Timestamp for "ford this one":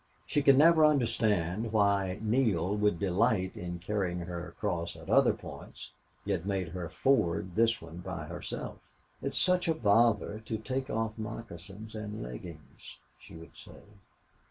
6.89-7.97